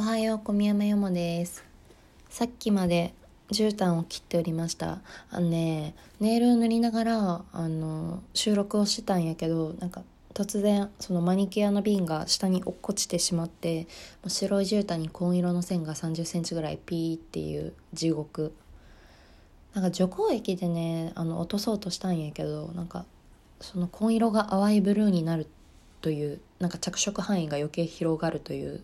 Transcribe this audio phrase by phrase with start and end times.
[0.00, 1.62] おはよう小宮山よもです。
[2.30, 3.12] さっきまで
[3.50, 5.02] 絨毯を切っておりました。
[5.30, 10.02] あのねネイルを塗りながらあの収録をしてたんやけどなんか
[10.32, 13.88] 突然そのマニキュアの瓶が下に落っこちてしまって
[14.26, 18.54] 白い絨毯に紺色の線が3 0センチぐらいピーっていう地獄。
[19.74, 23.04] なんか除光液でねあの落とそうとしたんやけどなんか
[23.60, 25.46] その紺色が淡いブルーになる
[26.00, 28.82] というなんか着色範囲が余計広がるという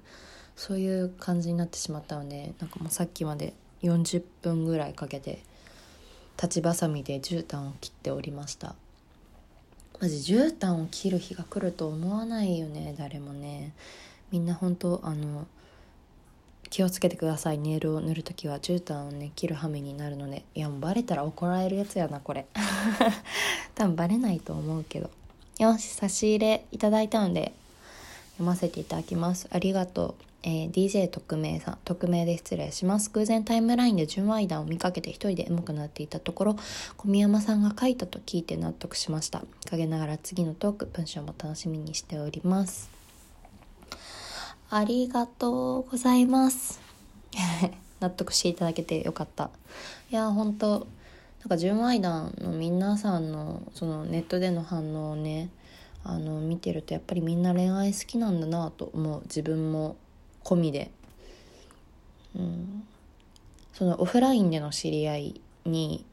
[0.57, 3.53] そういう感じになってしまったのでなんかもうさっきまで
[3.83, 5.41] 40分ぐらいかけて
[6.37, 8.75] 立ちばさみで絨毯を切っておりました。
[10.01, 13.73] マジ絨毯を切る日が来ると思わないよね誰もね。
[14.31, 15.47] みんな本当あの
[16.69, 17.59] 気をつけてください。
[17.59, 22.47] ネイルを塗る時は絨毯をね切る羽目になるのでいやもうバレたら怒られるやつやなこれ。
[23.75, 25.11] 多分バレないと思うけど。
[25.59, 27.55] よし差し入れいただいたので
[28.33, 29.49] 読ませていただきます。
[29.51, 30.26] ありがとう。
[30.43, 33.11] えー、DJ 特命さん、匿名で失礼します。
[33.11, 36.57] 偶然タイムラインで純愛談を見かけて一人でエモくなっていたところ、
[36.97, 39.43] 小宮山さんが書いたと聞いて納得しました。
[39.71, 42.91] 陰ながら次のトーク、文章も楽しみにしております。
[44.71, 46.81] ありがとうございます。
[48.01, 49.51] 納得していただけてよかった。
[50.11, 50.87] いや、本当
[51.41, 55.49] なんか純愛談の皆さんのそのネットでの反応をね、
[56.03, 59.97] あの見てるとやっぱりみんな恋愛好きなんだなと思う自分も
[60.47, 60.93] 込みで、
[62.37, 62.87] うん、
[63.73, 66.05] そのオフラインでの知り合いに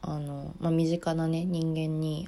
[0.00, 2.26] あの、まあ、身近なね人間に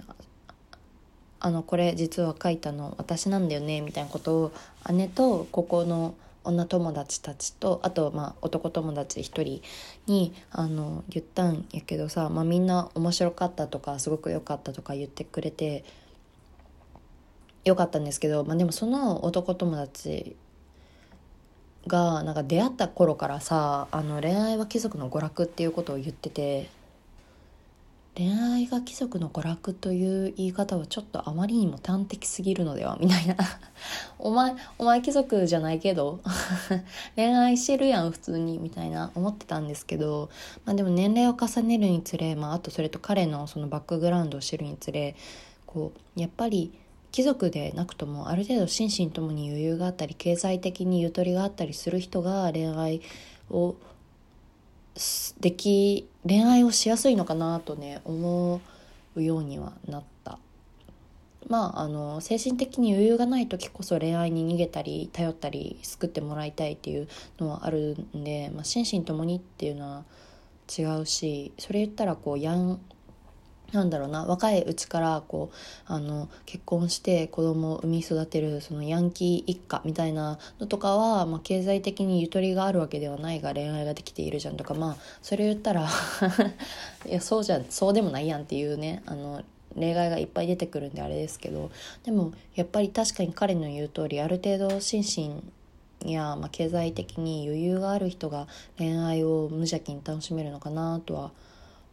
[1.40, 4.52] 「あのこれ実は書いたの私なんだよね」みたいなことを
[4.92, 9.62] 姉とここの女友達たちとあとまあ男友達一人
[10.06, 15.84] にあの言ったんやけどさ、まあ、みんな面白かったとかすごく良かったとか言ってくれて
[17.64, 20.36] よかったんですけど、まあ、でもその男友達
[21.86, 26.70] がなんか出会った頃からさあの恋愛は貴族の娯楽っていうことを言ってて
[28.16, 33.34] 恋愛が貴族の娯楽という言い方はちょっとあまりにも端的すぎるのではみたいな。
[34.20, 36.20] お前お前貴族じゃないけど
[37.16, 40.30] 恋愛してるやん普通にみたいな思ってたんですけど、
[40.64, 45.16] まあ、でも年齢を重ねるにつれ、まあ、あとそれと彼のそのバックグラウンドを知るにつれ
[45.66, 46.72] こうやっぱり
[47.14, 53.02] 貴族でなくともある程度心身ともに余裕があったり経済的にゆとりがあったりする人が恋愛
[53.50, 53.76] を
[55.38, 58.60] でき恋愛をしやすいのかなとね思
[59.14, 60.40] うようにはなった。
[61.48, 67.06] まあ、あの精神的に余裕がない時こそ恋愛に逃げたり頼ったり救ってもらいたいっていう
[67.38, 70.04] のはあるんで、まあ、心身ともにっていうのは
[70.76, 72.80] 違うしそれ言ったらこうヤン
[73.74, 85.88] なんだろうな若いうちからこうあの結婚して子供を産み育てるそのヤンキー一家みたいなのとかは、まあ、経済的にゆとりがあるわけではないが恋愛ができているじゃんとかまあそれ言ったら
[87.06, 89.42] いやそうじゃそうでもないやんっていうねあの
[89.76, 91.70] 例外がいっぱい出てくるんであれですけど
[92.04, 95.02] でもやっぱり確かに彼の言う通りある程度心
[96.04, 98.46] 身や、まあ、経済的に余裕がある人が
[98.78, 101.32] 恋愛を無邪気に楽しめるのかなとは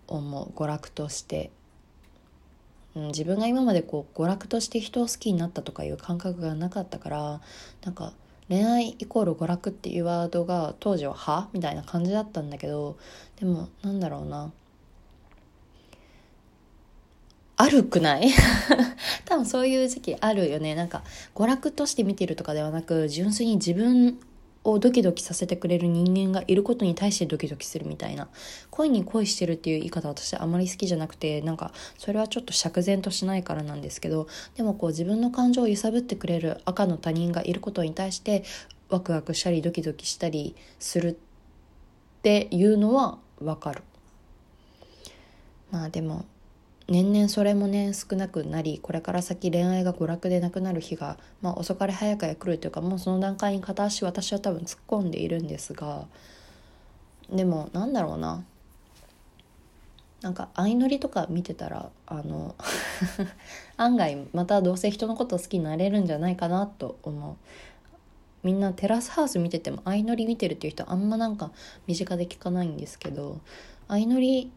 [0.08, 1.50] 思う娯楽として。
[2.96, 7.42] うん、自分が今までこう娯楽として人を好きになったとかいう感覚がなかったから
[7.86, 8.14] なんか
[8.50, 12.98] 恋愛イコール娯楽っていうワードが当時は「は?」みたいな感じだったんだけど
[13.40, 14.52] でもなんだろうな
[17.58, 18.30] あるくない？
[19.26, 21.04] 多分そういう時期あるよねなんか
[21.36, 24.20] 娯楽として見てるとかではなく純粋に自分
[24.64, 28.28] をドキドキさせてくれる人間がいることに対してドキドキするみたいな。
[28.70, 38.44] 恋に恋してるっていう言い方私あまり好きじゃなくてなんかそれはちょっと釈然としないからなんですけどでもこう自分の感情を揺さぶってくれる赤の他人がいることに対して
[38.90, 41.16] ワクワクしたりドキドキしたりするっ
[42.22, 43.84] ていうのはわかる。
[45.72, 46.26] まあでも
[46.88, 56.06] 年々それもね少なくなりこれから先恋愛が娯楽でなくなる日が、まあ、遅かれ早かれ来るというかもうその段階に片足私は多分突っ込んでいるんですが
[57.32, 58.44] でもなんだろうな。
[60.22, 62.54] なんか相乗りとか見てたらあの
[63.78, 67.36] 案外またどうせ人のこと好きになれるんじゃないかなと思う。
[68.44, 71.52] みんなテラスハウス見てても相乗り見てるっていう人あんまなんか
[71.88, 73.40] 身近で聞かないんですけど
[73.88, 74.52] 相乗り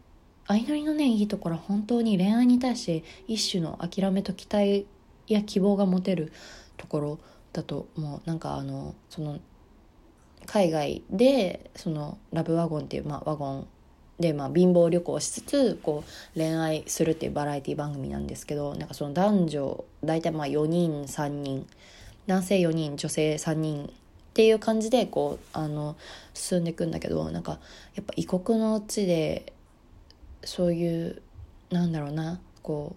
[0.47, 4.85] 相乗りのねいいところは本当に恋愛に対して一種の諦めと期待
[5.27, 6.31] や希望が持てる
[6.77, 7.19] ところ
[7.53, 9.39] だと思うなんかあのその
[10.45, 13.67] 海外でそのラブワゴンっていう、まあ、ワゴン
[14.19, 16.03] で、まあ、貧乏旅行しつつこ
[16.35, 21.67] う恋愛するっていうバラエティ番組なんですけどなんかその男女大体まあ4人3人
[22.27, 23.89] 男性4人女性3人っ
[24.35, 25.95] ていう感じでこうあの
[26.33, 27.59] 進んでいくんだけどなんか
[27.95, 29.53] やっぱ異国の地で
[30.45, 31.21] そういう
[31.69, 32.95] なんだろうなこ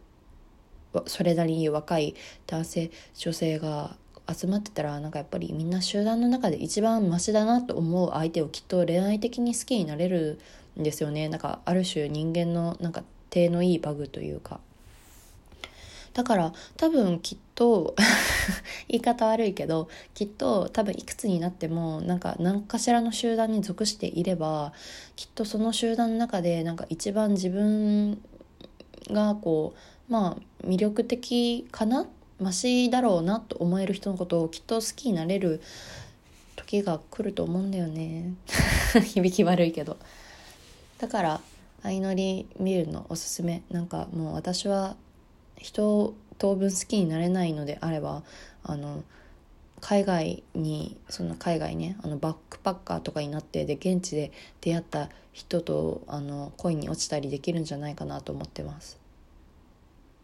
[0.95, 2.15] うそれなりに若い
[2.47, 3.97] 男性女性が
[4.31, 10.39] 集まってたらなんかやっぱりみんな集団の中で一番マシだなと思う相手をきっと恋愛的に好きになれる
[10.79, 11.29] んですよね。
[11.29, 14.61] なんかある種人間のなんか手のいいバグというか。
[16.15, 17.95] だから多分きっと
[18.89, 24.73] 言い方悪いけどきっと多分いくつになってもなんか何かしらの集団に属していれば
[25.17, 28.21] きっとその集団の中でなんか一番自分
[29.11, 29.75] がこ
[30.09, 32.07] うまあ魅力的かな
[32.41, 35.61] マシだろうなと思える人のことをきっと好きになれる
[36.57, 38.35] 時が来ると思うんだよね。
[39.05, 39.97] 響き悪いけど。
[40.99, 41.41] だから
[41.83, 43.63] 相乗り見るのおすすめ。
[43.71, 44.97] なんかもう私は
[45.59, 48.23] 人を当分好きになれないのであれば
[48.63, 49.03] あの
[49.81, 58.99] 海外にその海外ねあのバックパッカーとかになってで現地で出会った人とあの恋に落ちたりできるんじゃないかなと思ってます。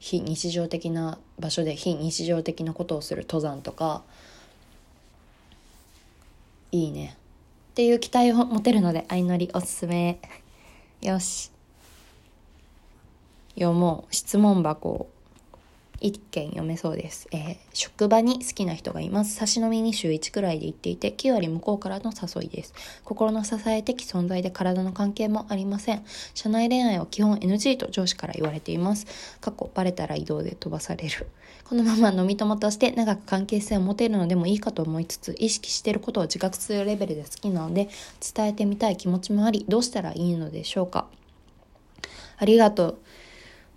[0.01, 4.03] 非日常的な場所で非日常的なことをする登山とか
[6.73, 7.17] いいね。
[7.71, 10.21] っていう期待を持てるので相乗りおすすめ。
[11.01, 11.51] よし。
[13.55, 14.15] 読もう。
[14.15, 15.09] 質問箱
[16.05, 17.29] 一件読めそうです。
[17.33, 19.37] えー、職場に好きな人がいます。
[19.37, 22.75] 差し飲みに週1くらいで行っていて、9割向こうからの誘いです。
[23.05, 26.05] 心の支え的存在で体の関係もありません。
[26.35, 29.07] 社内恋愛は基本 NG と上司から言われています。
[29.41, 31.27] 過去、バレたら移動で飛ばされる。
[31.65, 37.89] このまま飲み友として長く関係性を持てるのでもいいかと思いつつ、意識してることを自覚するレベルで好きなので、
[38.35, 41.07] 伝えてみたい気持ちもあり、どうしたらいいのでしょうか。
[42.37, 42.99] ありがと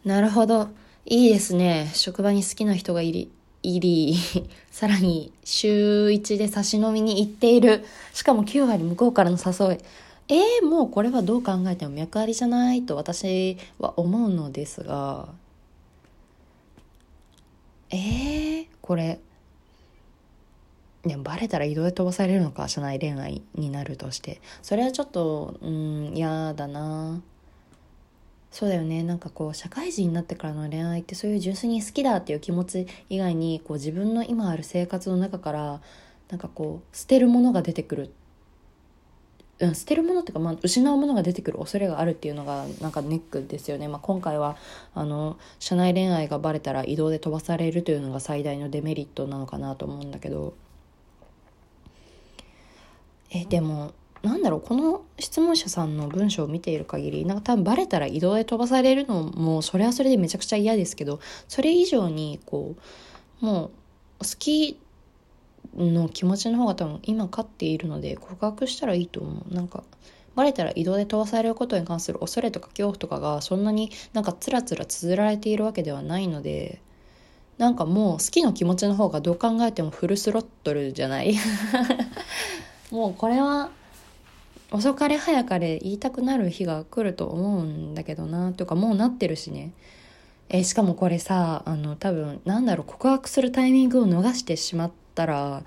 [0.05, 0.07] う。
[0.09, 0.67] なるほど。
[1.09, 1.89] いいですね。
[1.93, 3.31] 職場に好きな人がいり、
[3.63, 4.15] いり、
[4.71, 7.85] さらに週1で差し飲みに行っている。
[8.13, 9.77] しかも9割向こうからの誘い。
[10.27, 15.29] えー、もうこれはどう考えても脈ありじゃないと私は思うのですが、
[17.89, 19.21] えー、これ、
[21.03, 24.41] でもバレたら移動で飛ばされるのか、社内恋愛になるとして。
[24.61, 27.21] それはちょっと、うん、嫌だな
[28.51, 29.03] そうだよね。
[29.03, 35.81] なんかこう社会人になってからの恋愛ってそういう純粋に好きだっていう気持ち以外にこう自分の今ある生活の中から
[36.29, 38.13] なんかこう捨てるものが出てくる、
[39.59, 44.57] うん、捨てるものっていうか、まあ、失うものが出てくる恐れがあるっていうのがなんかネックですよね、まあ、今回は
[44.93, 50.53] あの社内恋愛がバレたら移動で飛ばされるというのが最大のデメリットなのかなと思うんだけど。
[53.29, 53.91] えでも
[54.27, 62.75] なんだろうこの質問者さんの文章を見ている限りなんか多分バレたら移動で飛ばされるのもそれはそれでめちゃくちゃ嫌ですけどそれ以上にこ
[63.41, 63.69] うもう
[64.19, 64.79] 好き
[65.75, 69.53] の気持ちの方が多分今勝っているので告白したらいいと思う。
[69.53, 69.83] なんか
[70.35, 76.79] バレたら移動で飛ばされることに関する恐れとか恐怖とかがそんなになんかつらつら綴られているわけではないので
[77.57, 81.35] なんかもう好きの気持ちの方がどう考えてもフルスロットルじゃない？
[82.91, 83.71] もうこれは
[84.71, 89.71] 遅かれ早かれ言いたくなる日が来ると思うんだけどなとかもうなってるしね。
[90.49, 95.63] えしかもこれさあの多分なんだろう告白するタイミングを逃してしまったら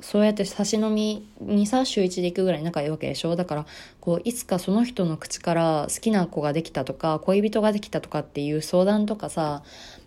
[0.00, 3.36] そうやって差し飲みにさ週1で行くぐらい仲いいわけでしょ？
[3.36, 3.66] だから
[4.00, 9.62] こういつかその人の口から好きな子ができたとか恋人ができたとかっていう相談とかさ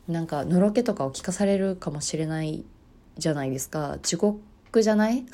[0.08, 2.64] なんかのろけとかを聞かされるかもしれない
[3.18, 3.98] じゃないですか。
[4.02, 4.40] 地獄
[4.72, 5.26] クじゃない？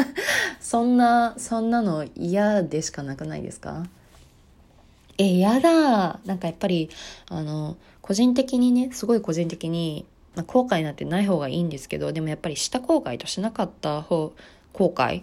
[0.60, 3.86] そんな、そんなの嫌でしかなくないですか？
[5.18, 6.18] え、やだ。
[6.24, 6.90] なんかやっぱり、
[7.28, 14.32] あの、個人的にね、すごい個人的に、まあ、後悔なんてない方がいいんですけど、でもやっぱりした後悔としなかった方、
[14.72, 15.22] 後悔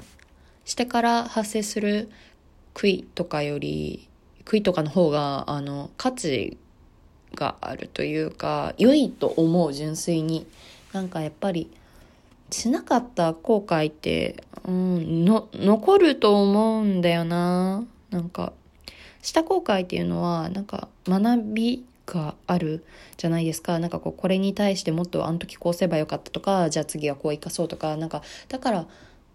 [0.63, 2.09] してから発生する
[2.73, 4.07] 悔いとかより、
[4.45, 6.57] 悔いとかの方が、あの、価値
[7.35, 10.45] があるというか、良いと思う純粋に。
[10.93, 11.69] なんかやっぱり、
[12.51, 17.83] しなかった後悔って、うん、の、残ると思うんだよな。
[18.09, 18.53] なんか、
[19.21, 22.83] した後悔っていうのは、なんか学びがある
[23.17, 23.79] じゃないですか。
[23.79, 28.87] なんかこう、これに対してもっとあの時こうすればよかったとか、じゃあ次はこう生かそうとか、なんか、だから、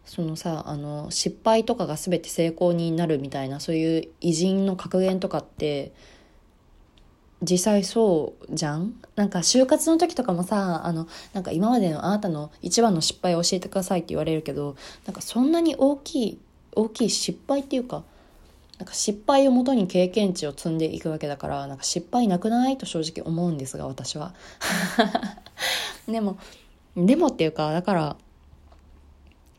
[0.05, 5.93] そのさ、あの、失敗とかが全て成功になるみたいな、そういう偉人の格言とかって、
[7.43, 8.95] 実際そうじゃん？
[9.15, 16.39] なんか就活の時とかもさあのなんか今までのあなたの一番の失敗を教えてくださいって言われるけどなんかそんなに大きい
[16.75, 18.05] 大きい失敗っていうか
[18.79, 24.35] なんか失敗をもとに経験値を積んでいくわけだからなんか失敗なくないと正直思うんですが私は。
[26.09, 26.39] でも
[26.97, 28.17] でもっていうかだから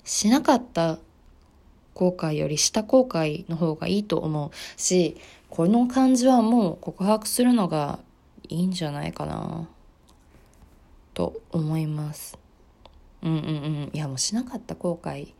[0.03, 0.97] しなかった
[1.93, 5.17] 後悔よりした後悔の方がいいと思うし
[5.57, 7.97] この感じはもう告白するのが
[8.47, 9.67] いいんじゃないかな。
[11.15, 12.37] と思います。
[13.23, 13.41] うんうんう
[13.87, 13.89] ん。
[13.91, 15.33] いやもうしなかった後悔。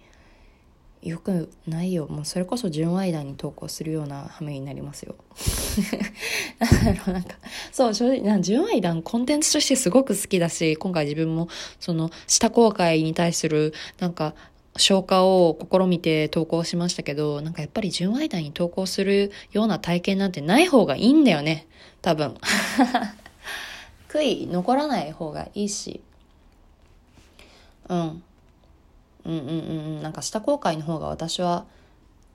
[1.04, 2.08] よくないよ。
[2.08, 5.14] もうそれこそ純愛談に投稿するような羽目になりますよ。
[7.06, 7.36] なんか。
[7.72, 11.48] そう正直な純愛談コンテンツとしてすごく好きだし今回自分も
[11.80, 14.34] そのした後悔に対するなんか
[14.78, 21.68] 消化を試みて投稿しましたけど、なんかやっぱり純愛談に投稿するような体験なんてない方がいいんだよね。
[22.02, 22.36] 多分。
[24.10, 26.02] 悔い残らない方がいいし。
[27.90, 28.00] うん。
[28.00, 28.24] うん
[29.26, 29.42] うんう
[30.00, 30.02] ん。
[30.02, 31.66] なんかした後悔の方が私は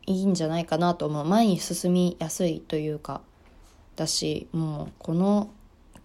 [0.06, 1.24] いいんじゃないかなと思う。
[1.24, 3.20] 前に進みやすいというか。
[3.96, 5.50] だし、もうこの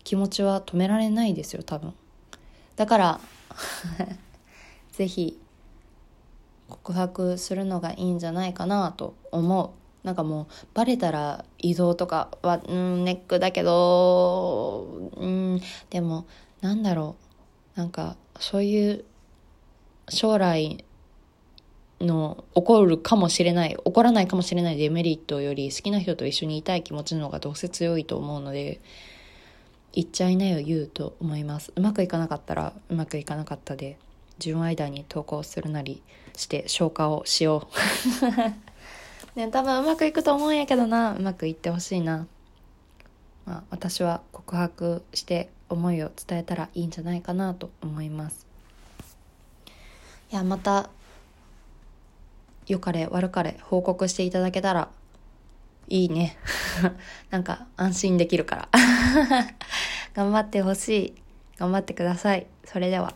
[0.03, 1.93] 気持ちは止められないですよ、多分。
[2.75, 3.19] だから、
[4.91, 5.39] ぜひ
[6.69, 10.05] 告白するのがいいんじゃないかなと思う。
[10.05, 15.61] なんかもうバレたら移動とかはうんネックだけどうん。
[15.89, 16.25] でも
[16.61, 17.15] なんだろ
[17.75, 17.79] う。
[17.79, 19.05] なんかそういう
[20.09, 20.83] 将来
[22.01, 28.79] の起こるかもしれない起こらないかもしれないデメリットより好きな人と一緒にいたい気持ちの方がどうせ強いと思うので
[29.93, 31.71] 言っちゃいなよ言うと思います。
[31.75, 33.97] うまくいかなかったらうまくいかなかったで。
[34.39, 36.01] 純愛談に投稿するなり
[36.35, 37.67] して消化をしよ
[39.35, 39.35] う。
[39.39, 41.13] ね多分うまくいくと思うんやけどな。
[41.15, 42.27] うまくいってほしいな。
[43.45, 48.47] まあ私は告白して思いを伝えたらいいんじゃないかなと思います。
[50.31, 50.89] いやまた
[52.67, 54.89] 良かれ悪かれ報告していただけたら
[55.87, 56.37] いいね。
[57.31, 58.69] なんか安心できるから。
[60.13, 61.13] 頑張ってほしい。
[61.57, 62.45] 頑張ってください。
[62.65, 63.15] それでは。